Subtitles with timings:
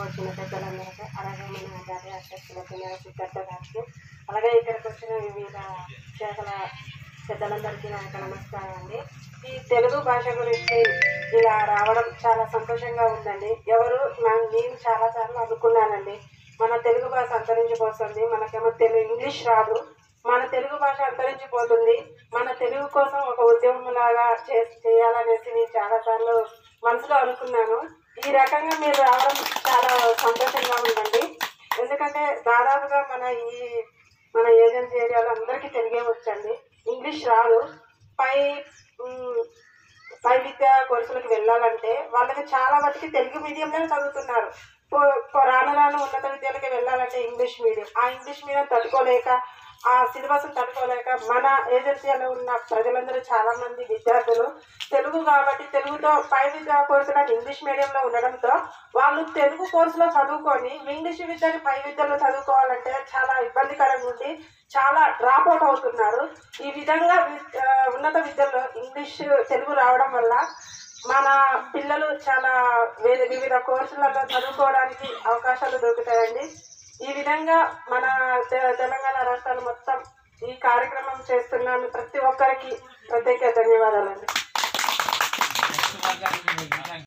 [0.00, 3.80] వచ్చిన పెద్దలందరికీ అలాగే మన గారి అధ్యక్షుల మన సిద్ధార్థ గారికి
[4.30, 5.56] అలాగే ఇక్కడికి వచ్చిన వివిధ
[6.20, 6.50] శాఖల
[7.30, 8.98] పెద్దలందరికీ నాకు నమస్కారం అండి.
[9.50, 10.78] ఈ తెలుగు భాష గురించి
[11.38, 13.50] ఇలా రావడం చాలా సంతోషంగా ఉందండి.
[13.68, 13.98] ఎవరు
[14.52, 16.20] నేను చాలా సార్లు అనుకున్నానండి.
[16.60, 19.84] మన తెలుగు భాష అంతరించిపోతుంది మనకేమో తెలుగు ఇంగ్లీష్ రాదు.
[20.26, 21.96] మన తెలుగు భాష అంతరించిపోతుంది.
[22.34, 26.46] మన తెలుగు కోసం ఒక ఉద్యమం లాగా చే చేయాలనేసి నేను చాలాసార్లు
[26.84, 27.78] మనసులో అనుకున్నాను.
[28.28, 29.36] ఈ రకంగా మీరు రావడం
[30.22, 31.22] సంతోషంగా ఉందండి.
[31.82, 33.82] ఎందుకంటే దాదాపుగా మన ఈ
[34.34, 36.52] మన ఏజెన్సీ ఏరియాలో అందరికీ తెలుగే వచ్చండి.
[36.92, 37.60] ఇంగ్లీష్ రాదు.
[38.20, 38.64] పై
[40.24, 44.50] పై విద్యా కోర్సులకు వెళ్ళాలంటే వాళ్ళకి చాలా మటుకి తెలుగు మీడియంలో చదువుతున్నారు.
[45.46, 49.28] రాను రాను ఉన్నత విద్యలకి వెళ్ళాలంటే ఇంగ్లీష్ మీడియం ఆ ఇంగ్లీష్ మీడియం తట్టుకోలేక
[49.88, 54.46] ఆ సిలబస్ తట్టుకోలేక మన ఏజెన్సీలో ఉన్న ప్రజలందరూ చాలామంది విద్యార్థులు
[55.10, 58.48] తెలుగు కాబట్టి తెలుగుతో పై విద్యా కోర్సులను ఇంగ్లీష్ మీడియంలో ఉండడంతో
[58.96, 64.44] వాళ్ళు తెలుగు కోర్సులో చదువుకొని ఇంగ్లీష్ విద్యని పై విద్యలో చదువుకోవాలంటే చాలా ఇబ్బందికరంగా ఉండి
[64.78, 66.28] చాలా డ్రాప్ అవుట్ అవుతున్నారు.
[66.62, 70.34] ఈ విధంగా వి- ఉన్నత విద్యలో ఇంగ్లీష్ తెలుగు రావడం వల్ల
[71.14, 72.62] మన పిల్లలు చాలా
[73.00, 76.52] వివిధ వివిధ కోర్సులలో చదువుకోవడానికి అవకాశాలు దొరుకుతాయండి.
[77.04, 78.04] ఈ విధంగా మన
[78.50, 80.02] తె- తెలంగాణ రాష్ట్రాలు మొత్తం
[80.48, 81.86] ఈ కార్యక్రమం చేస్తున్నాను.
[81.86, 82.76] ప్రతి ఒక్కరికి
[83.10, 84.39] ప్రత్యేక ధన్యవాదాలండి.